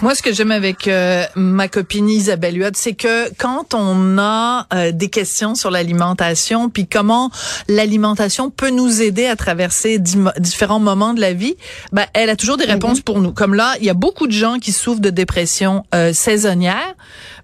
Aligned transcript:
Moi, 0.00 0.14
ce 0.14 0.22
que 0.22 0.32
j'aime 0.32 0.52
avec 0.52 0.86
euh, 0.86 1.24
ma 1.34 1.66
copine 1.66 2.08
Isabelle 2.08 2.56
Huot, 2.56 2.70
c'est 2.74 2.92
que 2.92 3.34
quand 3.36 3.74
on 3.74 4.16
a 4.16 4.68
euh, 4.72 4.92
des 4.92 5.08
questions 5.08 5.56
sur 5.56 5.72
l'alimentation, 5.72 6.70
puis 6.70 6.86
comment 6.86 7.32
l'alimentation 7.66 8.48
peut 8.48 8.70
nous 8.70 9.02
aider 9.02 9.26
à 9.26 9.34
traverser 9.34 9.98
différents 9.98 10.78
moments 10.78 11.14
de 11.14 11.20
la 11.20 11.32
vie, 11.32 11.56
ben, 11.90 12.04
elle 12.14 12.30
a 12.30 12.36
toujours 12.36 12.56
des 12.56 12.64
réponses 12.64 12.98
mhm. 12.98 13.02
pour 13.02 13.20
nous. 13.20 13.32
Comme 13.32 13.54
là, 13.54 13.74
il 13.80 13.86
y 13.86 13.90
a 13.90 13.94
beaucoup 13.94 14.28
de 14.28 14.32
gens 14.32 14.60
qui 14.60 14.70
souffrent 14.70 15.00
de 15.00 15.10
dépression 15.10 15.82
euh, 15.92 16.12
saisonnière. 16.12 16.94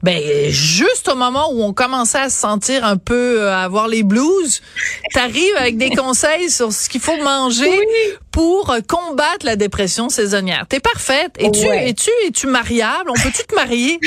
Ben, 0.04 0.22
juste 0.50 1.08
au 1.08 1.16
moment 1.16 1.50
où 1.52 1.62
on 1.62 1.72
commençait 1.72 2.18
à 2.18 2.30
se 2.30 2.38
sentir 2.38 2.84
un 2.84 2.98
peu, 2.98 3.48
à 3.48 3.62
avoir 3.62 3.88
les 3.88 4.04
blues, 4.04 4.62
t'arrives 5.12 5.56
avec 5.58 5.76
des 5.76 5.90
conseils 5.90 6.50
sur 6.50 6.72
ce 6.72 6.88
qu'il 6.88 7.00
faut 7.00 7.16
manger 7.16 7.80
pour 8.30 8.76
combattre 8.86 9.46
la 9.46 9.56
dépression 9.56 10.08
saisonnière. 10.08 10.66
T'es 10.68 10.80
parfaite. 10.80 11.32
Es-tu, 11.38 11.66
es-tu, 11.66 12.43
mariable? 12.46 13.10
On 13.10 13.14
peut-tu 13.14 13.44
te 13.44 13.54
marier? 13.54 13.98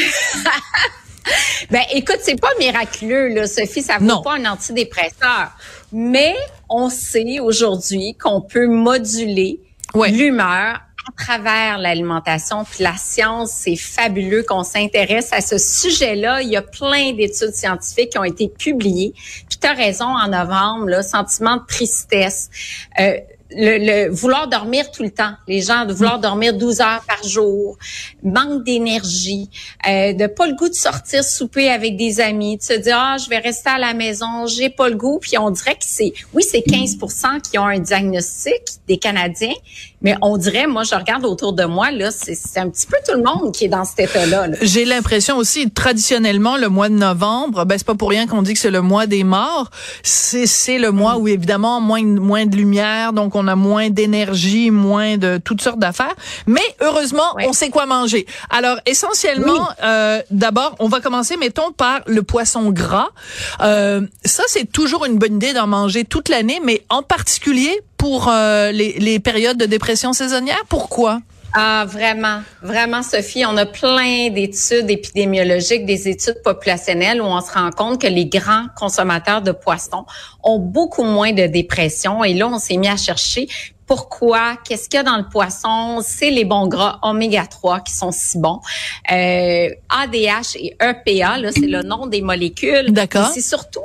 ben, 1.71 1.83
écoute, 1.93 2.19
c'est 2.21 2.39
pas 2.39 2.51
miraculeux, 2.59 3.29
là, 3.29 3.47
Sophie. 3.47 3.81
Ça 3.81 3.97
vaut 3.99 4.21
pas 4.21 4.35
un 4.35 4.45
antidépresseur. 4.45 5.51
Mais 5.91 6.35
on 6.69 6.89
sait 6.89 7.39
aujourd'hui 7.39 8.15
qu'on 8.19 8.41
peut 8.41 8.67
moduler 8.67 9.59
l'humeur 9.95 10.81
à 11.07 11.23
travers 11.23 11.77
l'alimentation. 11.77 12.65
Puis 12.65 12.83
la 12.83 12.97
science, 12.97 13.51
c'est 13.51 13.75
fabuleux 13.75 14.43
qu'on 14.43 14.63
s'intéresse 14.63 15.29
à 15.31 15.41
ce 15.41 15.57
sujet-là. 15.57 16.41
Il 16.41 16.49
y 16.49 16.57
a 16.57 16.61
plein 16.61 17.13
d'études 17.13 17.53
scientifiques 17.53 18.11
qui 18.11 18.17
ont 18.17 18.23
été 18.23 18.49
publiées. 18.49 19.13
Puis 19.15 19.57
tu 19.61 19.67
as 19.67 19.73
raison, 19.73 20.05
en 20.05 20.27
novembre, 20.27 20.89
là, 20.89 21.03
sentiment 21.03 21.57
de 21.57 21.65
tristesse. 21.65 22.49
Euh, 22.99 23.17
le, 23.51 24.09
vouloir 24.09 24.47
dormir 24.47 24.91
tout 24.91 25.03
le 25.03 25.11
temps, 25.11 25.33
les 25.47 25.61
gens 25.61 25.85
de 25.85 25.93
vouloir 25.93 26.19
dormir 26.19 26.53
12 26.53 26.81
heures 26.81 27.03
par 27.07 27.23
jour, 27.23 27.77
manque 28.23 28.63
d'énergie, 28.63 29.49
euh, 29.87 30.13
de 30.13 30.27
pas 30.27 30.47
le 30.47 30.55
goût 30.55 30.69
de 30.69 30.73
sortir 30.73 31.23
souper 31.23 31.69
avec 31.69 31.95
des 31.95 32.19
amis, 32.19 32.57
de 32.57 32.63
se 32.63 32.73
dire 32.73 32.97
ah 32.97 33.17
je 33.23 33.29
vais 33.29 33.39
rester 33.39 33.69
à 33.69 33.77
la 33.77 33.93
maison, 33.93 34.45
j'ai 34.47 34.69
pas 34.69 34.89
le 34.89 34.95
goût, 34.95 35.19
puis 35.19 35.37
on 35.37 35.49
dirait 35.49 35.75
que 35.75 35.85
c'est 35.85 36.13
oui 36.33 36.43
c'est 36.43 36.59
15% 36.59 37.41
qui 37.41 37.57
ont 37.57 37.65
un 37.65 37.79
diagnostic 37.79 38.61
des 38.87 38.97
Canadiens, 38.97 39.53
mais 40.01 40.15
on 40.21 40.37
dirait, 40.37 40.67
moi, 40.67 40.83
je 40.83 40.93
regarde 40.93 41.25
autour 41.25 41.53
de 41.53 41.63
moi, 41.63 41.91
là, 41.91 42.11
c'est 42.11 42.59
un 42.59 42.69
petit 42.69 42.85
peu 42.85 42.97
tout 43.07 43.17
le 43.17 43.23
monde 43.23 43.51
qui 43.51 43.65
est 43.65 43.69
dans 43.69 43.83
cet 43.83 43.99
état-là. 44.09 44.47
J'ai 44.61 44.85
l'impression 44.85 45.37
aussi, 45.37 45.71
traditionnellement, 45.71 46.57
le 46.57 46.69
mois 46.69 46.89
de 46.89 46.93
novembre, 46.93 47.65
ben 47.65 47.77
c'est 47.77 47.87
pas 47.87 47.95
pour 47.95 48.09
rien 48.09 48.27
qu'on 48.27 48.41
dit 48.41 48.53
que 48.53 48.59
c'est 48.59 48.71
le 48.71 48.81
mois 48.81 49.07
des 49.07 49.23
morts. 49.23 49.71
C'est 50.03 50.77
le 50.77 50.91
mois 50.91 51.17
où 51.17 51.27
évidemment 51.27 51.81
moins 51.81 52.03
moins 52.03 52.45
de 52.45 52.55
lumière, 52.55 53.13
donc 53.13 53.35
on 53.35 53.47
a 53.47 53.55
moins 53.55 53.89
d'énergie, 53.89 54.71
moins 54.71 55.17
de 55.17 55.39
toutes 55.43 55.61
sortes 55.61 55.79
d'affaires. 55.79 56.15
Mais 56.45 56.61
heureusement, 56.81 57.35
on 57.45 57.53
sait 57.53 57.69
quoi 57.69 57.85
manger. 57.85 58.25
Alors 58.49 58.77
essentiellement, 58.85 59.67
euh, 59.83 60.21
d'abord, 60.31 60.75
on 60.79 60.87
va 60.87 60.99
commencer, 60.99 61.37
mettons, 61.37 61.71
par 61.71 62.01
le 62.05 62.23
poisson 62.23 62.69
gras. 62.71 63.09
Euh, 63.61 64.01
ça, 64.23 64.43
c'est 64.47 64.71
toujours 64.71 65.05
une 65.05 65.17
bonne 65.17 65.35
idée 65.35 65.53
d'en 65.53 65.67
manger 65.67 66.05
toute 66.05 66.29
l'année, 66.29 66.61
mais 66.63 66.83
en 66.89 67.01
particulier 67.01 67.81
pour 67.97 68.29
euh, 68.29 68.71
les, 68.71 68.93
les 68.93 69.19
périodes 69.19 69.57
de 69.57 69.65
dépression 69.65 70.13
saisonnière? 70.13 70.63
Pourquoi? 70.69 71.19
Ah, 71.53 71.85
vraiment, 71.87 72.41
vraiment, 72.61 73.01
Sophie, 73.01 73.45
on 73.45 73.57
a 73.57 73.65
plein 73.65 74.29
d'études 74.29 74.89
épidémiologiques, 74.89 75.85
des 75.85 76.07
études 76.07 76.41
populationnelles 76.43 77.21
où 77.21 77.25
on 77.25 77.41
se 77.41 77.51
rend 77.51 77.71
compte 77.71 78.01
que 78.01 78.07
les 78.07 78.25
grands 78.27 78.67
consommateurs 78.77 79.41
de 79.41 79.51
poissons 79.51 80.05
ont 80.43 80.59
beaucoup 80.59 81.03
moins 81.03 81.31
de 81.31 81.47
dépression. 81.47 82.23
Et 82.23 82.33
là, 82.33 82.47
on 82.47 82.59
s'est 82.59 82.77
mis 82.77 82.89
à 82.89 82.97
chercher 82.97 83.47
pourquoi, 83.87 84.57
qu'est-ce 84.67 84.89
qu'il 84.89 84.97
y 84.97 84.99
a 84.99 85.03
dans 85.03 85.17
le 85.17 85.27
poisson, 85.29 86.01
c'est 86.03 86.29
les 86.29 86.43
bons 86.43 86.67
gras 86.67 86.99
oméga 87.01 87.45
3 87.47 87.79
qui 87.79 87.93
sont 87.93 88.11
si 88.11 88.37
bons. 88.37 88.59
Euh, 89.11 89.69
ADH 89.89 90.57
et 90.57 90.75
EPA, 90.81 91.37
là, 91.39 91.51
c'est 91.53 91.61
le 91.61 91.81
nom 91.83 92.05
des 92.05 92.21
molécules. 92.21 92.91
D'accord. 92.91 93.31
C'est 93.33 93.41
surtout 93.41 93.79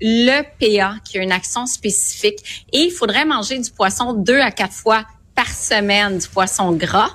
le 0.00 0.42
PA 0.42 0.96
qui 1.04 1.18
a 1.18 1.22
une 1.22 1.32
action 1.32 1.66
spécifique. 1.66 2.66
Et 2.72 2.78
il 2.78 2.90
faudrait 2.90 3.24
manger 3.24 3.58
du 3.58 3.70
poisson 3.70 4.12
deux 4.14 4.40
à 4.40 4.50
quatre 4.50 4.74
fois 4.74 5.04
par 5.34 5.48
semaine 5.48 6.18
du 6.18 6.28
poisson 6.28 6.72
gras. 6.72 7.10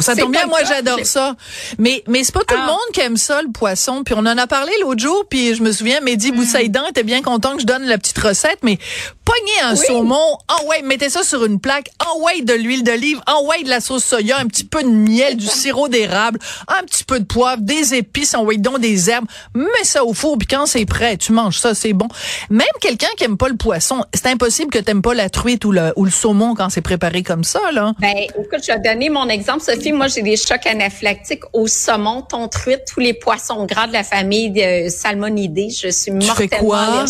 Ça 0.00 0.14
tombe 0.16 0.32
bien, 0.32 0.46
moi 0.46 0.60
j'adore 0.64 1.04
ça. 1.04 1.36
Mais 1.78 2.02
mais 2.06 2.24
c'est 2.24 2.34
pas 2.34 2.44
tout 2.44 2.54
le 2.54 2.60
ah. 2.62 2.66
monde 2.66 2.92
qui 2.92 3.00
aime 3.00 3.16
ça 3.16 3.42
le 3.42 3.50
poisson. 3.50 4.02
Puis 4.04 4.14
on 4.16 4.20
en 4.20 4.38
a 4.38 4.46
parlé 4.46 4.72
l'autre 4.80 5.00
jour, 5.00 5.24
puis 5.28 5.54
je 5.54 5.62
me 5.62 5.72
souviens, 5.72 6.00
Mehdi 6.00 6.32
mm. 6.32 6.36
Boussaïdan 6.36 6.86
était 6.86 7.02
bien 7.02 7.22
content 7.22 7.54
que 7.54 7.62
je 7.62 7.66
donne 7.66 7.84
la 7.84 7.98
petite 7.98 8.18
recette, 8.18 8.58
mais 8.62 8.78
pognez 9.24 9.60
un 9.64 9.76
saumon, 9.76 10.38
en 10.48 10.66
ouais, 10.68 10.82
mettez 10.82 11.10
ça 11.10 11.22
sur 11.22 11.44
une 11.44 11.60
plaque, 11.60 11.90
en 12.06 12.22
ouais 12.22 12.42
de 12.42 12.52
l'huile 12.52 12.84
d'olive, 12.84 13.20
en 13.26 13.44
ouais 13.46 13.62
de 13.64 13.68
la 13.68 13.80
sauce 13.80 14.04
soya, 14.04 14.38
un 14.38 14.46
petit 14.46 14.64
peu 14.64 14.82
de 14.82 14.88
miel, 14.88 15.36
du 15.36 15.46
sirop 15.46 15.88
d'érable, 15.88 16.38
un 16.68 16.82
petit 16.84 17.04
peu 17.04 17.18
de 17.18 17.24
poivre, 17.24 17.60
des 17.62 17.94
épices, 17.94 18.34
en 18.34 18.44
ouais 18.44 18.56
donc 18.56 18.78
des 18.78 19.10
herbes, 19.10 19.26
mets 19.54 19.66
ça 19.82 20.04
au 20.04 20.14
four, 20.14 20.38
puis 20.38 20.46
quand 20.46 20.66
c'est 20.66 20.86
prêt, 20.86 21.16
tu 21.16 21.32
manges 21.32 21.58
ça, 21.58 21.74
c'est 21.74 21.92
bon. 21.92 22.08
Même 22.50 22.66
quelqu'un 22.80 23.08
qui 23.16 23.24
aime 23.24 23.36
pas 23.36 23.48
le 23.48 23.56
poisson, 23.56 24.04
c'est 24.14 24.26
impossible 24.26 24.70
que 24.70 24.78
t'aimes 24.78 25.02
pas 25.02 25.14
la 25.14 25.28
truite 25.28 25.64
ou 25.64 25.72
le, 25.72 25.92
ou 25.96 26.04
le 26.04 26.10
saumon 26.10 26.54
quand 26.54 26.70
c'est 26.70 26.80
préparé 26.80 27.22
comme 27.22 27.44
ça, 27.44 27.60
là. 27.72 27.92
Ben, 27.98 28.14
écoute, 28.16 28.60
je 28.66 28.72
vais 28.72 28.78
donner 28.78 29.10
mon 29.10 29.28
exemple, 29.28 29.62
Sophie. 29.62 29.85
Moi, 29.92 30.08
j'ai 30.08 30.22
des 30.22 30.36
chocs 30.36 30.66
anaphylactiques 30.66 31.44
au 31.52 31.66
saumon, 31.66 32.22
ton 32.22 32.48
truite, 32.48 32.82
tous 32.92 33.00
les 33.00 33.14
poissons 33.14 33.64
gras 33.66 33.86
de 33.86 33.92
la 33.92 34.04
famille 34.04 34.50
de 34.50 34.88
salmonidés. 34.88 35.70
Je 35.70 35.88
suis 35.88 36.10
mortellement 36.10 36.36
tu 36.36 36.48
fais 36.48 36.48
quoi? 36.48 37.04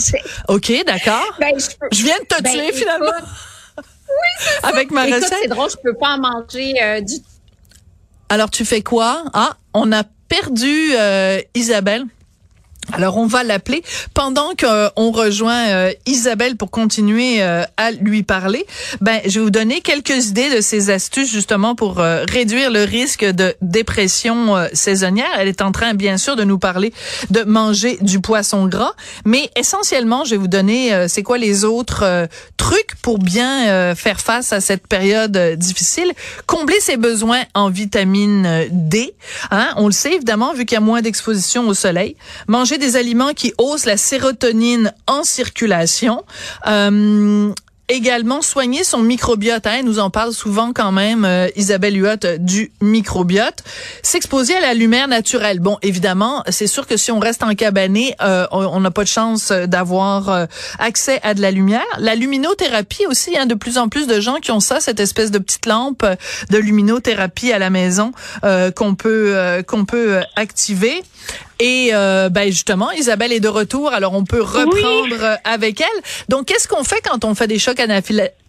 OK, 0.48 0.72
d'accord. 0.86 1.36
Ben, 1.40 1.54
je, 1.92 2.02
viens 2.02 2.18
de 2.18 2.24
te 2.24 2.42
ben, 2.42 2.52
tuer, 2.52 2.72
finalement. 2.72 3.06
oui, 3.78 4.46
Avec 4.62 4.90
ma 4.90 5.06
écoute, 5.06 5.22
recette. 5.22 5.38
c'est 5.42 5.48
drôle, 5.48 5.70
je 5.70 5.76
peux 5.82 5.94
pas 5.94 6.16
en 6.16 6.18
manger 6.18 6.74
euh, 6.82 7.00
du 7.00 7.14
Alors, 8.28 8.50
tu 8.50 8.64
fais 8.64 8.82
quoi? 8.82 9.24
Ah, 9.32 9.56
on 9.74 9.92
a 9.92 10.02
perdu 10.28 10.94
euh, 10.94 11.40
Isabelle. 11.54 12.04
Alors 12.92 13.16
on 13.18 13.26
va 13.26 13.42
l'appeler 13.42 13.82
pendant 14.14 14.50
qu'on 14.54 15.10
rejoint 15.10 15.68
euh, 15.68 15.92
Isabelle 16.06 16.56
pour 16.56 16.70
continuer 16.70 17.42
euh, 17.42 17.64
à 17.76 17.90
lui 17.90 18.22
parler. 18.22 18.64
Ben 19.00 19.20
je 19.26 19.40
vais 19.40 19.44
vous 19.44 19.50
donner 19.50 19.80
quelques 19.80 20.28
idées 20.28 20.54
de 20.54 20.60
ces 20.60 20.90
astuces 20.90 21.30
justement 21.30 21.74
pour 21.74 21.98
euh, 21.98 22.24
réduire 22.30 22.70
le 22.70 22.84
risque 22.84 23.24
de 23.24 23.54
dépression 23.60 24.54
saisonnière. 24.72 25.26
Elle 25.38 25.48
est 25.48 25.62
en 25.62 25.72
train 25.72 25.94
bien 25.94 26.16
sûr 26.16 26.36
de 26.36 26.44
nous 26.44 26.58
parler 26.58 26.92
de 27.30 27.42
manger 27.42 27.98
du 28.00 28.20
poisson 28.20 28.66
gras, 28.66 28.94
mais 29.24 29.50
essentiellement 29.56 30.24
je 30.24 30.30
vais 30.30 30.36
vous 30.36 30.48
donner 30.48 31.06
c'est 31.08 31.22
quoi 31.22 31.38
les 31.38 31.64
autres 31.64 32.28
trucs 32.56 32.94
pour 33.02 33.18
bien 33.18 33.94
faire 33.94 34.20
face 34.20 34.52
à 34.52 34.60
cette 34.60 34.86
période 34.86 35.36
difficile. 35.56 36.12
Combler 36.46 36.80
ses 36.80 36.96
besoins 36.96 37.42
en 37.54 37.68
vitamine 37.68 38.66
D, 38.70 39.14
hein, 39.50 39.70
on 39.76 39.86
le 39.86 39.92
sait 39.92 40.12
évidemment 40.12 40.52
vu 40.52 40.64
qu'il 40.64 40.76
y 40.76 40.78
a 40.78 40.80
moins 40.80 41.02
d'exposition 41.02 41.68
au 41.68 41.74
soleil. 41.74 42.16
Manger 42.48 42.75
des 42.78 42.96
aliments 42.96 43.32
qui 43.34 43.52
haussent 43.58 43.86
la 43.86 43.96
sérotonine 43.96 44.92
en 45.06 45.24
circulation. 45.24 46.24
Euh, 46.66 47.52
également 47.88 48.42
soigner 48.42 48.84
son 48.84 48.98
microbiote. 49.00 49.66
Hein, 49.66 49.82
nous 49.84 49.98
en 49.98 50.10
parle 50.10 50.32
souvent 50.32 50.72
quand 50.72 50.92
même 50.92 51.24
euh, 51.24 51.48
Isabelle 51.56 51.96
Huot 51.96 52.24
euh, 52.24 52.38
du 52.38 52.72
microbiote. 52.80 53.62
S'exposer 54.02 54.56
à 54.56 54.60
la 54.60 54.74
lumière 54.74 55.08
naturelle. 55.08 55.60
Bon, 55.60 55.78
évidemment, 55.82 56.42
c'est 56.48 56.66
sûr 56.66 56.86
que 56.86 56.96
si 56.96 57.12
on 57.12 57.18
reste 57.18 57.42
en 57.42 57.54
cabané, 57.54 58.14
euh, 58.22 58.46
on 58.50 58.80
n'a 58.80 58.90
pas 58.90 59.04
de 59.04 59.08
chance 59.08 59.52
d'avoir 59.52 60.46
accès 60.78 61.20
à 61.22 61.34
de 61.34 61.40
la 61.40 61.50
lumière. 61.50 61.84
La 61.98 62.14
luminothérapie 62.14 63.06
aussi, 63.06 63.36
hein, 63.36 63.46
de 63.46 63.54
plus 63.54 63.78
en 63.78 63.88
plus 63.88 64.06
de 64.06 64.20
gens 64.20 64.36
qui 64.36 64.50
ont 64.50 64.60
ça, 64.60 64.80
cette 64.80 65.00
espèce 65.00 65.30
de 65.30 65.38
petite 65.38 65.66
lampe 65.66 66.04
de 66.50 66.58
luminothérapie 66.58 67.52
à 67.52 67.58
la 67.58 67.70
maison 67.70 68.12
qu'on 68.74 68.94
peut 68.94 69.62
qu'on 69.66 69.84
peut 69.84 70.20
activer. 70.36 71.02
Et 71.58 71.90
ben 71.92 72.46
justement, 72.46 72.90
Isabelle 72.92 73.32
est 73.32 73.40
de 73.40 73.48
retour, 73.48 73.92
alors 73.92 74.12
on 74.14 74.24
peut 74.24 74.42
reprendre 74.42 75.38
avec 75.44 75.80
elle. 75.80 76.02
Donc, 76.28 76.46
qu'est-ce 76.46 76.68
qu'on 76.68 76.84
fait 76.84 77.00
quand 77.02 77.24
on 77.24 77.34
fait 77.34 77.46
des 77.46 77.58
chocs 77.58 77.80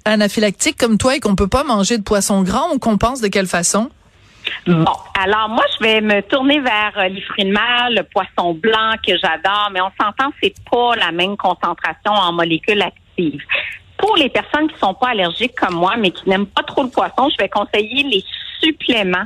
anaphylactique 0.06 0.78
comme 0.78 0.98
toi 0.98 1.16
et 1.16 1.20
qu'on 1.20 1.36
peut 1.36 1.48
pas 1.48 1.64
manger 1.64 1.98
de 1.98 2.04
poisson 2.04 2.42
grand, 2.44 2.70
on 2.74 2.80
compense 2.80 3.22
de 3.22 3.28
quelle 3.28 3.48
façon? 3.48 3.90
Bon, 4.66 4.86
alors 5.20 5.50
moi, 5.50 5.64
je 5.78 5.84
vais 5.84 6.02
me 6.02 6.22
tourner 6.22 6.60
vers 6.60 6.94
euh, 6.98 7.08
les 7.08 7.22
fruits 7.22 7.46
de 7.46 7.52
mer, 7.52 7.90
le 7.90 8.04
poisson 8.04 8.54
blanc 8.54 8.96
que 9.06 9.14
j'adore, 9.18 9.70
mais 9.72 9.82
on 9.82 9.92
s'entend, 10.00 10.32
c'est 10.42 10.54
pas 10.70 10.96
la 10.96 11.12
même 11.12 11.38
concentration 11.38 12.12
en 12.12 12.34
molécules 12.34 12.82
actives. 12.82 13.42
Pour 13.98 14.16
les 14.16 14.30
personnes 14.30 14.68
qui 14.70 14.78
sont 14.80 14.94
pas 14.94 15.10
allergiques 15.10 15.56
comme 15.56 15.76
moi, 15.76 15.96
mais 15.98 16.12
qui 16.12 16.30
n'aiment 16.30 16.48
pas 16.48 16.64
trop 16.64 16.84
le 16.84 16.90
poisson, 16.90 17.30
je 17.30 17.38
vais 17.42 17.50
conseiller 17.50 18.04
les 18.04 18.24
suppléments 18.62 19.26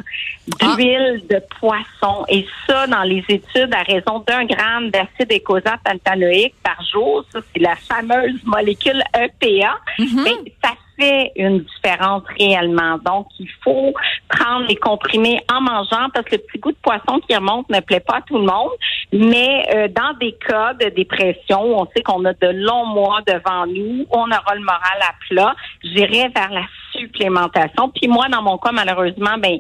d'huile 0.60 1.24
de 1.30 1.42
poisson. 1.60 2.26
Et 2.30 2.46
ça, 2.68 2.88
dans 2.88 3.04
les 3.04 3.24
études, 3.30 3.74
à 3.74 3.84
raison 3.84 4.24
d'un 4.28 4.46
gramme 4.46 4.90
d'acide 4.90 5.32
écosapantanoïque 5.32 6.56
par 6.64 6.78
jour, 6.92 7.24
ça, 7.32 7.40
c'est 7.54 7.62
la 7.62 7.76
fameuse 7.76 8.44
molécule 8.46 9.02
EPA, 9.14 9.78
mm-hmm. 10.00 10.52
ça 10.64 10.72
fait 10.98 11.32
une 11.36 11.60
différence 11.60 12.24
réellement. 12.38 12.98
Donc, 13.06 13.28
il 13.40 13.50
faut 13.64 13.94
prendre 14.30 14.68
les 14.68 14.76
comprimés 14.76 15.40
en 15.52 15.62
mangeant 15.62 16.10
parce 16.14 16.26
que 16.26 16.36
le 16.36 16.42
petit 16.42 16.60
goût 16.60 16.72
de 16.72 16.78
poisson 16.82 17.20
qui 17.28 17.36
remonte 17.36 17.70
ne 17.70 17.80
plaît 17.80 18.00
pas 18.00 18.18
à 18.18 18.22
tout 18.22 18.38
le 18.38 18.46
monde. 18.46 18.72
Mais 19.12 19.66
euh, 19.74 19.88
dans 19.88 20.14
des 20.20 20.34
cas 20.34 20.74
de 20.74 20.90
dépression, 20.90 21.80
on 21.80 21.86
sait 21.88 22.02
qu'on 22.02 22.24
a 22.26 22.34
de 22.34 22.48
longs 22.48 22.86
mois 22.86 23.22
devant 23.28 23.66
nous, 23.66 24.06
on 24.12 24.26
aura 24.26 24.56
le 24.56 24.62
moral 24.62 25.00
à 25.02 25.14
plat. 25.30 25.56
J'irai 25.84 26.30
vers 26.30 26.52
la 26.52 26.64
supplémentation. 27.02 27.90
Puis 27.90 28.08
moi, 28.08 28.28
dans 28.30 28.42
mon 28.42 28.58
cas, 28.58 28.72
malheureusement, 28.72 29.38
ben 29.38 29.60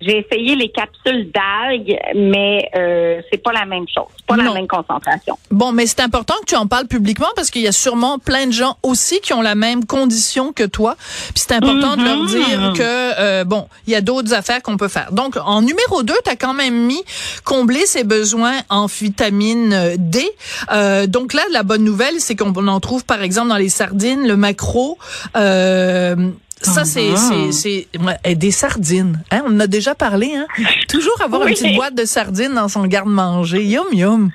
j'ai 0.00 0.18
essayé 0.18 0.54
les 0.54 0.68
capsules 0.68 1.30
d'algues, 1.32 1.98
mais 2.14 2.70
euh, 2.76 3.20
c'est 3.30 3.42
pas 3.42 3.52
la 3.52 3.64
même 3.64 3.86
chose, 3.92 4.06
pas 4.28 4.36
la 4.36 4.52
même 4.52 4.68
concentration. 4.68 5.36
Bon, 5.50 5.72
mais 5.72 5.86
c'est 5.86 6.00
important 6.00 6.34
que 6.40 6.46
tu 6.46 6.56
en 6.56 6.68
parles 6.68 6.86
publiquement 6.86 7.26
parce 7.34 7.50
qu'il 7.50 7.62
y 7.62 7.66
a 7.66 7.72
sûrement 7.72 8.20
plein 8.20 8.46
de 8.46 8.52
gens 8.52 8.76
aussi 8.84 9.20
qui 9.20 9.32
ont 9.32 9.42
la 9.42 9.56
même 9.56 9.86
condition 9.86 10.52
que 10.52 10.62
toi. 10.62 10.94
Puis 11.34 11.44
c'est 11.48 11.52
important 11.52 11.96
de 11.96 12.04
leur 12.04 12.24
dire 12.26 12.60
mm-hmm. 12.60 12.76
que 12.76 13.20
euh, 13.20 13.44
bon, 13.44 13.66
il 13.88 13.92
y 13.92 13.96
a 13.96 14.00
d'autres 14.00 14.34
affaires 14.34 14.62
qu'on 14.62 14.76
peut 14.76 14.88
faire. 14.88 15.10
Donc 15.10 15.36
en 15.36 15.62
numéro 15.62 16.04
2, 16.04 16.14
tu 16.24 16.30
as 16.30 16.36
quand 16.36 16.54
même 16.54 16.86
mis 16.86 17.02
combler 17.44 17.84
ses 17.84 18.04
besoins 18.04 18.58
en 18.68 18.86
vitamine 18.86 19.96
D. 19.98 20.30
Euh, 20.70 21.08
donc 21.08 21.32
là, 21.32 21.42
la 21.50 21.64
bonne 21.64 21.82
nouvelle, 21.82 22.20
c'est 22.20 22.36
qu'on 22.36 22.54
en 22.68 22.78
trouve 22.78 23.04
par 23.04 23.22
exemple 23.22 23.48
dans 23.48 23.56
les 23.56 23.68
sardines, 23.68 24.28
le 24.28 24.36
macro. 24.36 24.96
Euh, 25.36 26.14
ça, 26.62 26.84
c'est 26.84 27.10
ah. 27.16 27.52
c'est 27.52 27.88
des 28.34 28.50
sardines. 28.50 29.22
Hein? 29.30 29.42
On 29.46 29.56
en 29.56 29.60
a 29.60 29.66
déjà 29.66 29.94
parlé. 29.94 30.34
Hein? 30.34 30.46
Toujours 30.88 31.20
avoir 31.22 31.46
une 31.46 31.54
petite 31.54 31.74
boîte 31.74 31.94
de 31.94 32.04
sardines 32.04 32.54
dans 32.54 32.68
son 32.68 32.86
garde-manger. 32.86 33.64
Yum, 33.64 33.86
yum. 33.92 34.30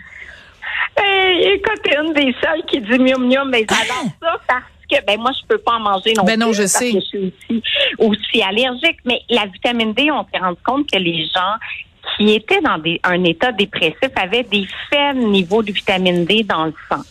Hey, 0.97 1.53
écoute, 1.55 1.81
une 1.97 2.13
des 2.13 2.35
seules 2.41 2.63
qui 2.67 2.79
dit 2.79 2.99
mium, 2.99 3.27
mium, 3.27 3.49
mais 3.49 3.65
j'adore 3.69 4.11
ça 4.21 4.59
parce 4.87 5.01
que 5.01 5.05
ben 5.05 5.19
moi, 5.19 5.31
je 5.39 5.47
peux 5.47 5.57
pas 5.57 5.73
en 5.73 5.79
manger 5.79 6.13
non 6.15 6.23
ben 6.23 6.39
non, 6.39 6.47
plus. 6.47 6.61
je 6.61 6.67
sais. 6.67 6.91
Que 6.91 6.99
je 6.99 7.05
suis 7.05 7.33
aussi, 7.49 7.63
aussi 7.97 8.43
allergique. 8.43 8.99
Mais 9.05 9.21
la 9.29 9.45
vitamine 9.45 9.93
D, 9.93 10.11
on 10.11 10.25
s'est 10.31 10.39
rendu 10.39 10.59
compte 10.63 10.91
que 10.91 10.99
les 10.99 11.25
gens 11.25 11.55
qui 12.17 12.33
étaient 12.33 12.61
dans 12.61 12.77
des, 12.77 12.99
un 13.03 13.23
état 13.23 13.51
dépressif 13.51 14.11
avaient 14.15 14.43
des 14.43 14.67
faibles 14.89 15.19
niveaux 15.19 15.63
de 15.63 15.71
vitamine 15.71 16.25
D 16.25 16.43
dans 16.43 16.65
le 16.65 16.73
sang. 16.89 17.01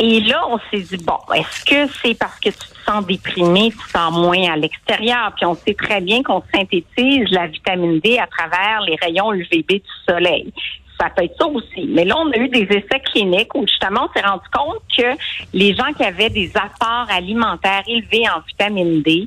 Et 0.00 0.20
là, 0.20 0.42
on 0.48 0.58
s'est 0.70 0.80
dit, 0.80 1.04
bon, 1.04 1.18
est-ce 1.34 1.64
que 1.64 1.92
c'est 2.02 2.14
parce 2.14 2.38
que 2.40 2.48
tu 2.48 2.71
sens 2.84 3.06
déprimé, 3.06 3.70
tu 3.70 3.90
sens 3.90 4.12
moins 4.12 4.52
à 4.52 4.56
l'extérieur? 4.56 5.32
Puis 5.36 5.46
on 5.46 5.54
sait 5.54 5.74
très 5.74 6.00
bien 6.00 6.22
qu'on 6.22 6.42
synthétise 6.54 7.30
la 7.30 7.46
vitamine 7.46 8.00
D 8.00 8.18
à 8.18 8.26
travers 8.26 8.80
les 8.82 8.96
rayons 8.96 9.32
UVB 9.32 9.68
du 9.68 9.82
soleil. 10.08 10.52
Ça 11.00 11.10
peut 11.10 11.24
être 11.24 11.36
ça 11.36 11.46
aussi. 11.46 11.88
Mais 11.88 12.04
là, 12.04 12.16
on 12.18 12.30
a 12.30 12.36
eu 12.36 12.48
des 12.48 12.62
essais 12.62 13.00
cliniques 13.12 13.52
où 13.54 13.66
justement, 13.66 14.08
on 14.08 14.12
s'est 14.12 14.24
rendu 14.24 14.46
compte 14.52 14.78
que 14.96 15.16
les 15.52 15.74
gens 15.74 15.92
qui 15.96 16.04
avaient 16.04 16.30
des 16.30 16.52
apports 16.54 17.06
alimentaires 17.10 17.82
élevés 17.88 18.24
en 18.28 18.40
vitamine 18.46 19.02
D 19.02 19.26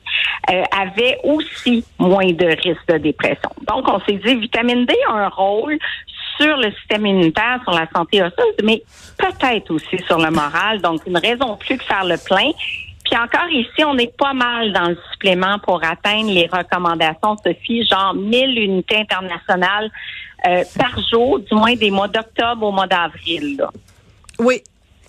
euh, 0.52 0.64
avaient 0.72 1.18
aussi 1.24 1.84
moins 2.00 2.32
de 2.32 2.46
risques 2.46 2.88
de 2.88 2.98
dépression. 2.98 3.50
Donc, 3.68 3.90
on 3.90 4.00
s'est 4.02 4.20
dit, 4.24 4.36
vitamine 4.36 4.86
D 4.86 4.94
a 5.10 5.14
un 5.14 5.28
rôle 5.28 5.78
sur 6.38 6.58
le 6.58 6.72
système 6.72 7.06
immunitaire, 7.06 7.60
sur 7.64 7.72
la 7.72 7.88
santé 7.94 8.22
osseuse, 8.22 8.56
mais 8.64 8.82
peut-être 9.18 9.72
aussi 9.72 9.98
sur 10.06 10.18
le 10.18 10.32
moral. 10.32 10.82
Donc, 10.82 11.02
une 11.06 11.18
raison 11.18 11.56
plus 11.58 11.78
que 11.78 11.84
faire 11.84 12.06
le 12.06 12.16
plein. 12.24 12.52
Puis 13.06 13.16
encore 13.18 13.50
ici, 13.52 13.84
on 13.86 13.98
est 13.98 14.16
pas 14.18 14.34
mal 14.34 14.74
dans 14.74 14.90
le 14.90 14.98
supplément 15.12 15.60
pour 15.60 15.84
atteindre 15.84 16.32
les 16.32 16.48
recommandations, 16.48 17.38
Sophie, 17.38 17.88
genre 17.88 18.16
1000 18.16 18.60
unités 18.60 18.98
internationales 18.98 19.92
euh, 20.48 20.64
par 20.78 21.00
jour, 21.08 21.40
du 21.40 21.54
moins 21.54 21.76
des 21.76 21.92
mois 21.92 22.08
d'octobre 22.08 22.66
au 22.66 22.72
mois 22.72 22.88
d'avril. 22.88 23.64
Oui, 24.40 24.62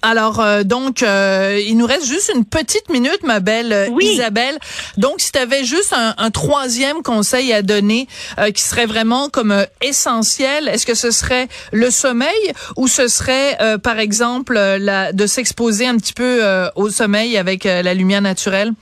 alors 0.06 0.38
euh, 0.38 0.62
donc 0.62 1.02
euh, 1.02 1.60
il 1.66 1.76
nous 1.76 1.84
reste 1.84 2.06
juste 2.06 2.30
une 2.32 2.44
petite 2.44 2.88
minute, 2.90 3.24
ma 3.24 3.40
belle 3.40 3.72
euh, 3.72 3.88
Isabelle. 4.00 4.56
Donc 4.96 5.14
si 5.18 5.32
tu 5.32 5.38
avais 5.38 5.64
juste 5.64 5.92
un, 5.92 6.30
troisième 6.30 7.02
conseil 7.02 7.52
à 7.52 7.62
donner 7.62 8.06
qui 8.54 8.62
serait 8.62 8.86
vraiment 8.86 9.28
comme 9.28 9.66
essentiel, 9.80 10.68
est-ce 10.68 10.86
que 10.86 10.94
ce 10.94 11.10
serait 11.10 11.48
le 11.72 11.90
sommeil 11.90 12.52
ou 12.76 12.88
ce 12.88 13.08
serait 13.08 13.56
par 13.82 13.98
exemple 13.98 14.54
la, 14.54 15.12
de 15.12 15.26
s'exposer 15.26 15.86
un 15.86 15.96
petit 15.96 16.12
peu 16.12 16.42
au 16.74 16.90
sommeil 16.90 17.36
avec 17.36 17.64
la 17.64 17.94
lumière 17.94 18.20
naturelle? 18.20 18.72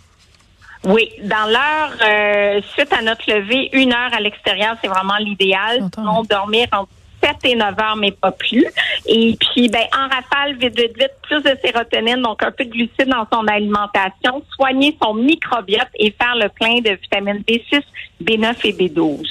Oui, 0.85 1.11
dans 1.23 1.47
l'heure 1.47 2.63
suite 2.75 2.93
à 2.93 3.03
notre 3.03 3.31
levée, 3.31 3.71
une 3.73 3.93
heure 3.93 4.13
à 4.13 4.21
l'extérieur, 4.21 4.77
c'est 4.83 4.89
vraiment 4.89 5.17
l'idéal. 5.19 5.89
Sinon, 5.95 6.23
dormir 6.25 6.67
en 6.73 6.87
7 7.25 7.37
et 7.45 7.57
9 7.57 7.75
heures, 7.81 7.97
mais 7.97 8.13
pas 8.13 8.33
plus. 8.33 8.67
Et 9.07 9.37
puis, 9.41 9.69
ben, 9.69 9.85
en 9.97 10.09
rafale, 10.09 10.57
vite, 10.59 10.77
vite, 10.77 10.97
vite, 10.97 11.13
plus 11.23 11.43
de 11.43 11.57
sérotonine, 11.65 12.23
donc 12.23 12.43
un 12.43 12.51
peu 12.51 12.65
de 12.65 12.71
glucides 12.71 13.09
dans 13.09 13.27
son 13.33 13.47
alimentation, 13.47 14.43
soigner 14.55 14.97
son 15.03 15.15
microbiote 15.15 15.89
et 15.99 16.15
faire 16.21 16.35
le 16.37 16.49
plein 16.49 16.81
de 16.81 16.99
vitamines 17.01 17.43
B6, 17.47 17.83
B9 18.23 18.55
et 18.65 18.73
B12. 18.73 19.27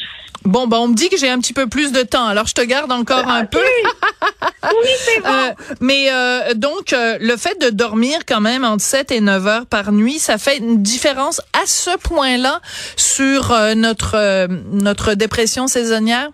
Bon, 0.45 0.67
ben, 0.67 0.77
on 0.77 0.87
me 0.89 0.93
dit 0.93 1.09
que 1.09 1.17
j'ai 1.17 1.29
un 1.29 1.39
petit 1.39 1.53
peu 1.53 1.67
plus 1.67 1.93
de 1.93 2.01
temps, 2.01 2.27
alors 2.27 2.47
je 2.47 2.53
te 2.53 2.61
garde 2.61 2.91
encore 2.91 3.27
un 3.27 3.45
peu. 3.45 3.59
oui, 4.63 4.89
c'est 4.97 5.21
bon. 5.21 5.29
Euh, 5.29 5.51
mais 5.79 6.11
euh, 6.11 6.53
donc, 6.53 6.91
euh, 6.91 7.17
le 7.21 7.37
fait 7.37 7.59
de 7.61 7.69
dormir 7.69 8.19
quand 8.27 8.41
même 8.41 8.65
entre 8.65 8.83
7 8.83 9.11
et 9.11 9.21
9 9.21 9.47
heures 9.47 9.65
par 9.65 9.93
nuit, 9.93 10.19
ça 10.19 10.37
fait 10.37 10.57
une 10.57 10.83
différence 10.83 11.39
à 11.53 11.65
ce 11.65 11.97
point-là 11.97 12.59
sur 12.97 13.55
notre, 13.75 14.47
notre 14.73 15.13
dépression 15.13 15.67
saisonnière? 15.67 16.29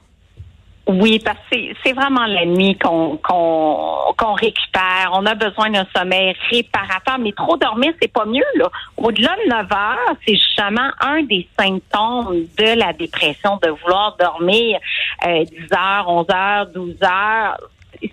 Oui, 0.91 1.19
parce 1.19 1.37
que 1.51 1.57
c'est 1.83 1.93
vraiment 1.93 2.25
la 2.25 2.45
nuit 2.47 2.75
qu'on 2.79 3.17
qu'on 3.17 4.33
récupère. 4.33 5.11
On 5.13 5.23
a 5.27 5.35
besoin 5.35 5.69
d'un 5.69 5.85
sommeil 5.95 6.35
réparateur, 6.49 7.19
mais 7.19 7.31
trop 7.31 7.57
dormir, 7.57 7.93
c'est 8.01 8.11
pas 8.11 8.25
mieux. 8.25 8.43
là. 8.55 8.69
Au-delà 8.97 9.35
de 9.45 9.49
9 9.49 9.71
heures, 9.71 10.15
c'est 10.27 10.33
justement 10.33 10.89
un 10.99 11.21
des 11.21 11.47
symptômes 11.59 12.47
de 12.57 12.79
la 12.79 12.93
dépression, 12.93 13.59
de 13.61 13.69
vouloir 13.69 14.17
dormir 14.17 14.79
euh, 15.27 15.43
10 15.43 15.73
heures, 15.73 16.05
11 16.07 16.25
heures, 16.33 16.65
12 16.73 16.95
heures 17.03 17.57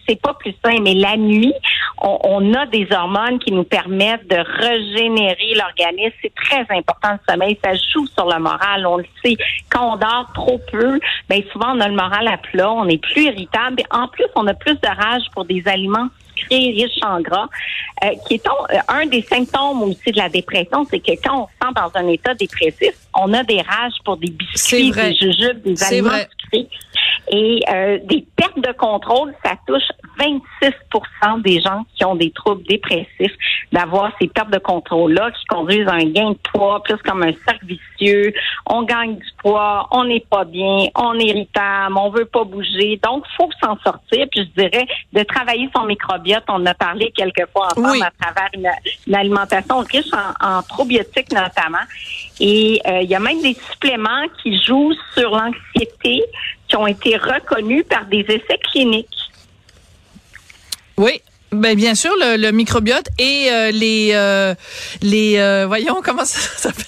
c'est 0.09 0.21
pas 0.21 0.35
plus 0.35 0.55
simple, 0.65 0.83
mais 0.83 0.95
la 0.95 1.17
nuit, 1.17 1.55
on, 1.99 2.55
a 2.55 2.67
des 2.67 2.87
hormones 2.93 3.39
qui 3.39 3.53
nous 3.53 3.65
permettent 3.65 4.29
de 4.29 4.37
régénérer 4.37 5.55
l'organisme. 5.55 6.15
C'est 6.23 6.35
très 6.35 6.67
important 6.77 7.13
le 7.13 7.33
sommeil. 7.33 7.59
Ça 7.65 7.73
joue 7.75 8.07
sur 8.07 8.27
le 8.27 8.39
moral. 8.39 8.87
On 8.87 8.99
le 8.99 9.07
sait. 9.25 9.37
Quand 9.71 9.95
on 9.95 9.97
dort 9.97 10.31
trop 10.35 10.61
peu, 10.71 10.99
ben 11.29 11.43
souvent 11.53 11.75
on 11.75 11.81
a 11.81 11.89
le 11.89 11.95
moral 11.95 12.29
à 12.29 12.37
plat. 12.37 12.71
On 12.71 12.89
est 12.89 13.01
plus 13.01 13.25
irritable. 13.25 13.83
En 13.91 14.09
plus, 14.09 14.27
on 14.35 14.47
a 14.47 14.55
plus 14.55 14.75
de 14.75 14.89
rage 14.89 15.25
pour 15.33 15.45
des 15.45 15.63
aliments 15.67 16.09
sucrés, 16.37 16.71
riches 16.71 17.03
en 17.03 17.21
gras. 17.21 17.49
Euh, 18.05 18.11
qui 18.27 18.35
est 18.35 18.47
euh, 18.47 18.79
un 18.89 19.07
des 19.07 19.23
symptômes 19.23 19.83
aussi 19.83 20.13
de 20.13 20.19
la 20.19 20.29
dépression, 20.29 20.87
c'est 20.91 21.01
que 21.01 21.13
quand 21.25 21.45
on 21.45 21.47
se 21.47 21.53
sent 21.63 21.73
dans 21.75 21.91
un 21.99 22.09
état 22.09 22.35
dépressif, 22.35 22.93
on 23.15 23.33
a 23.33 23.43
des 23.43 23.63
rages 23.63 23.95
pour 24.05 24.19
des 24.19 24.31
biscuits, 24.31 24.91
des 24.91 25.15
jujubes, 25.15 25.63
des 25.63 25.83
aliments 25.83 26.11
sucrés. 26.11 26.69
Et 27.29 27.61
euh, 27.69 27.99
des 28.05 28.25
pertes 28.37 28.59
de 28.59 28.73
contrôle, 28.73 29.35
ça 29.45 29.55
touche 29.67 29.83
26% 30.19 31.43
des 31.43 31.61
gens 31.61 31.85
qui 31.95 32.05
ont 32.05 32.15
des 32.15 32.31
troubles 32.31 32.63
dépressifs 32.65 33.35
d'avoir 33.73 34.13
ces 34.21 34.29
pertes 34.29 34.51
de 34.51 34.59
contrôle-là 34.59 35.31
qui 35.33 35.45
conduisent 35.47 35.89
à 35.89 35.95
un 35.95 36.05
gain 36.05 36.31
de 36.31 36.39
poids, 36.53 36.83
plus 36.83 36.97
comme 36.99 37.23
un 37.23 37.33
cercle 37.47 37.67
vicieux. 37.67 38.33
On 38.67 38.83
gagne 38.85 39.17
du 39.17 39.27
poids, 39.39 39.89
on 39.91 40.05
n'est 40.05 40.25
pas 40.31 40.45
bien, 40.45 40.87
on 40.95 41.19
est 41.19 41.27
irritable, 41.27 41.97
on 41.97 42.11
veut 42.11 42.27
pas 42.27 42.45
bouger. 42.45 43.01
Donc, 43.03 43.25
faut 43.37 43.51
s'en 43.63 43.77
sortir. 43.79 44.27
Puis 44.31 44.49
je 44.57 44.63
dirais 44.63 44.87
de 45.13 45.23
travailler 45.25 45.69
son 45.75 45.85
microbiote. 45.85 46.45
On 46.49 46.65
a 46.67 46.75
parlé 46.75 47.13
quelquefois 47.15 47.69
ensemble 47.77 48.03
à 48.03 48.13
travers 48.21 48.51
une, 48.55 49.15
alimentation 49.15 49.79
riche 49.81 50.13
en, 50.41 50.63
probiotiques 50.63 51.33
notamment. 51.33 51.85
Et 52.41 52.81
euh, 52.87 53.03
il 53.03 53.11
y 53.11 53.15
a 53.15 53.21
même 53.21 53.41
des 53.43 53.55
suppléments 53.55 54.27
qui 54.43 54.61
jouent 54.63 54.95
sur 55.15 55.31
l'anxiété, 55.31 56.23
qui 56.69 56.77
ont 56.77 56.87
été 56.87 57.17
reconnus 57.17 57.85
par 57.89 58.07
des 58.07 58.21
essais 58.21 58.59
cliniques. 58.71 59.09
Oui, 60.97 61.21
ben 61.53 61.77
bien 61.77 61.95
sûr 61.95 62.13
le, 62.19 62.51
microbiote 62.51 63.09
et 63.19 63.49
euh, 63.51 63.71
les 63.71 64.11
euh, 64.15 64.55
les 65.03 65.39
euh, 65.39 65.67
voyons 65.67 66.01
comment 66.03 66.25
ça 66.25 66.41
s'appelle 66.57 66.85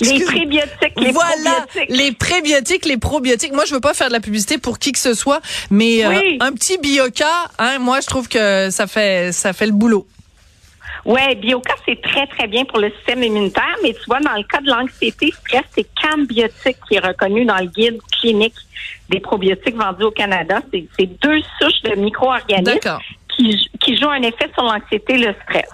les 0.00 0.24
prébiotiques, 0.24 0.94
les 0.96 1.12
voilà, 1.12 1.66
les 1.90 2.12
prébiotiques, 2.12 2.86
les 2.86 2.96
probiotiques. 2.96 3.52
Moi, 3.52 3.66
je 3.66 3.74
veux 3.74 3.80
pas 3.80 3.92
faire 3.92 4.08
de 4.08 4.14
la 4.14 4.20
publicité 4.20 4.56
pour 4.56 4.78
qui 4.78 4.92
que 4.92 4.98
ce 4.98 5.12
soit, 5.12 5.42
mais 5.70 6.02
un 6.04 6.52
petit 6.52 6.78
bioca, 6.78 7.26
hein, 7.58 7.78
moi, 7.78 8.00
je 8.00 8.06
trouve 8.06 8.28
que 8.28 8.70
ça 8.70 8.86
fait 8.86 9.30
ça 9.30 9.52
fait 9.52 9.66
le 9.66 9.72
boulot. 9.72 10.06
Ouais, 11.08 11.34
Bioca, 11.36 11.74
c'est 11.86 12.02
très, 12.02 12.26
très 12.26 12.46
bien 12.46 12.66
pour 12.66 12.80
le 12.80 12.90
système 12.90 13.22
immunitaire, 13.22 13.76
mais 13.82 13.94
tu 13.94 14.04
vois, 14.06 14.20
dans 14.20 14.34
le 14.34 14.42
cas 14.42 14.60
de 14.60 14.68
l'anxiété, 14.68 15.30
stress, 15.30 15.62
c'est 15.74 15.86
Cambiotique 16.02 16.76
qui 16.86 16.96
est 16.96 17.06
reconnu 17.06 17.46
dans 17.46 17.56
le 17.56 17.64
guide 17.64 17.98
clinique 18.20 18.52
des 19.08 19.18
probiotiques 19.18 19.74
vendus 19.74 20.04
au 20.04 20.10
Canada. 20.10 20.60
C'est 20.70 21.06
deux 21.06 21.40
souches 21.58 21.82
de 21.84 21.94
micro-organismes 21.94 22.98
qui, 23.34 23.70
qui 23.80 23.96
jouent 23.96 24.10
un 24.10 24.20
effet 24.20 24.50
sur 24.52 24.64
l'anxiété 24.64 25.14
et 25.14 25.18
le 25.18 25.34
stress. 25.44 25.70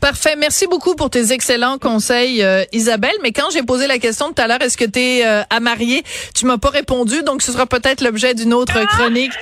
Parfait. 0.00 0.34
Merci 0.36 0.66
beaucoup 0.66 0.94
pour 0.94 1.10
tes 1.10 1.32
excellents 1.32 1.78
conseils, 1.78 2.42
euh, 2.42 2.64
Isabelle. 2.72 3.14
Mais 3.22 3.32
quand 3.32 3.50
j'ai 3.52 3.62
posé 3.62 3.86
la 3.86 3.98
question 3.98 4.32
tout 4.32 4.42
à 4.42 4.46
l'heure, 4.46 4.62
est-ce 4.62 4.76
que 4.76 4.84
tu 4.84 4.98
es 4.98 5.26
euh, 5.26 5.42
à 5.50 5.60
marier, 5.60 6.02
tu 6.34 6.46
m'as 6.46 6.58
pas 6.58 6.70
répondu, 6.70 7.22
donc 7.22 7.42
ce 7.42 7.52
sera 7.52 7.66
peut-être 7.66 8.02
l'objet 8.02 8.34
d'une 8.34 8.52
autre 8.52 8.74
ah! 8.76 8.86
chronique. 8.86 9.32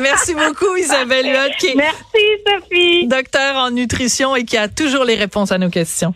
Merci 0.00 0.34
beaucoup, 0.34 0.76
Isabelle 0.76 1.26
Merci, 1.76 1.76
Sophie. 2.46 3.06
Docteur 3.06 3.56
en 3.56 3.70
nutrition 3.70 4.36
et 4.36 4.44
qui 4.44 4.56
a 4.56 4.68
toujours 4.68 5.04
les 5.04 5.14
réponses 5.14 5.52
à 5.52 5.58
nos 5.58 5.70
questions. 5.70 6.14